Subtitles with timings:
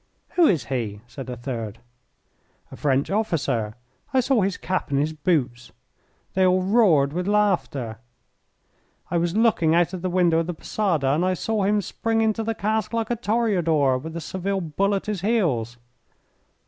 [0.29, 1.77] "Who is he?" said a third.
[2.71, 3.75] "A French officer;
[4.11, 5.71] I saw his cap and his boots."
[6.33, 7.99] They all roared with laughter.
[9.11, 12.21] "I was looking out of the window of the posada and I saw him spring
[12.21, 15.77] into the cask like a toreador with a Seville bull at his heels."